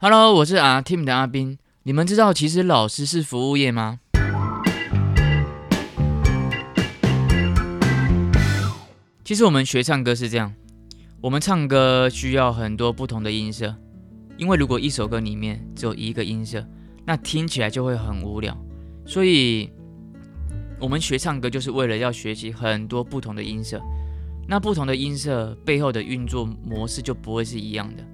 [0.00, 1.58] Hello，我是阿 Team 的阿斌。
[1.82, 3.98] 你们知道其实老师是服务业吗？
[9.24, 10.54] 其实我们学唱歌是这样，
[11.20, 13.74] 我们唱歌需要很多不同的音色，
[14.36, 16.64] 因为如果一首歌里面只有一个音色，
[17.04, 18.56] 那听起来就会很无聊。
[19.04, 19.68] 所以，
[20.78, 23.82] 我们学唱歌就是为了要学习很多不同的音色。
[24.46, 28.04] 那不同的音色背后的运作模式就不会是一样的。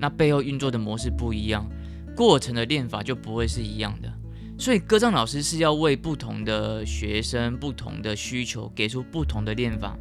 [0.00, 1.68] 那背后运作的模式不一样，
[2.16, 4.10] 过程的练法就不会是一样的。
[4.58, 9.96] 所以歌唱老师是要为不同的学生、不同的需求给出不同的练法。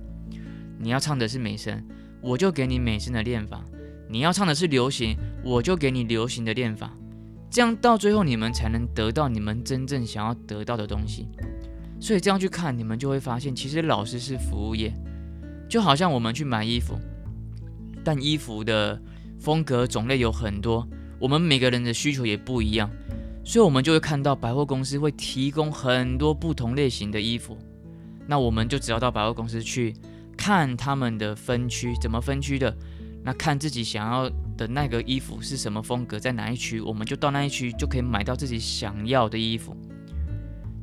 [0.77, 1.85] 你要唱的是美声，
[2.21, 3.59] 我就给你美声的练法；
[4.09, 6.93] 你要唱的是流行，我就给你流行的练法。
[7.49, 11.27] 这样到最后你们才能得到你们真正想要得到的东西。
[11.99, 14.93] 所以这样去看，你们就会发现，其实老师是服务业，
[15.67, 16.97] 就好像我们去买衣服，
[18.03, 19.01] 但衣服的。
[19.39, 20.85] 风格种类有很多，
[21.17, 22.89] 我们每个人的需求也不一样，
[23.43, 27.57] 所以我们就会看到百货公司会提供很多不同类型的衣服。
[28.27, 29.95] 那我们就只要到百货公司去
[30.37, 32.75] 看他们的分区怎么分区的，
[33.23, 39.75] 那看自己想要的那个衣服是什么风格，在哪一区，我们就到那一区就可以买到自己想要的衣服。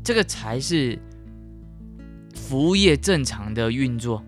[0.02, 0.98] 这个才是
[2.34, 4.24] 服务业正常的运作。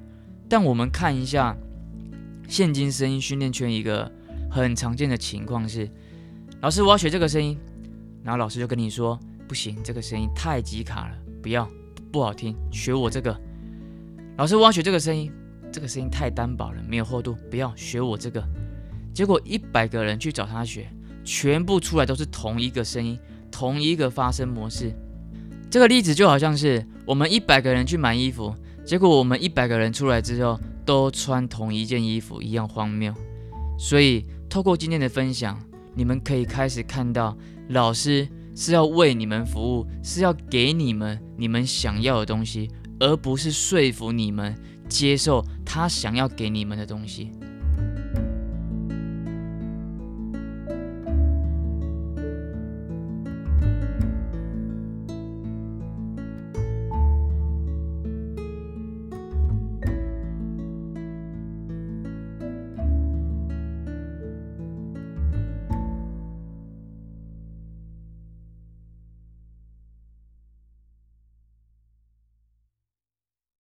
[0.49, 1.57] 但我们看一下
[2.47, 4.13] 现今声音训练圈一个。
[4.51, 5.89] 很常见的情况是，
[6.61, 7.57] 老师，我要学这个声音，
[8.25, 11.69] 然后老师就跟你说，不行，这个声音太挤卡了，不要，
[12.11, 13.39] 不好听，学我这个。
[14.37, 15.31] 老师，我要学这个声音，
[15.71, 18.43] 这个声音太单薄了，没有厚度，不要，学我这个。
[19.13, 20.89] 结果一百个人去找他学，
[21.25, 23.19] 全部出来都是同一个声音，
[23.51, 24.93] 同一个发声模式。
[25.71, 28.55] 这个例子就好像是我们一百个人去买衣服，
[28.85, 33.13] 结果我们一百个人出来之后都穿同一件衣服，一样荒谬。
[33.79, 34.25] 所以。
[34.49, 35.59] 透过今天的分享，
[35.95, 37.37] 你们可以开始看到，
[37.69, 44.55] 老师是要为你们服务，是要给你们你们想要的东西，而不是说服你们
[44.89, 47.31] 接受他想要给你们的东西。